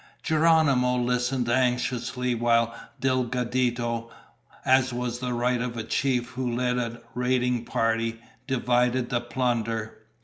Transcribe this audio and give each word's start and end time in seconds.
Geronimo 0.23 0.95
listened 0.95 1.47
anxiously 1.47 2.33
while 2.33 2.73
Delgadito, 2.99 4.09
as 4.65 4.91
was 4.91 5.19
the 5.19 5.31
right 5.31 5.61
of 5.61 5.77
a 5.77 5.83
chief 5.83 6.29
who 6.29 6.55
led 6.55 6.79
a 6.79 7.01
raiding 7.13 7.65
party, 7.65 8.19
divided 8.47 9.11
the 9.11 9.21
plunder. 9.21 9.99